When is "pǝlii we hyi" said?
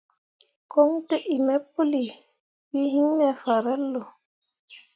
1.73-3.01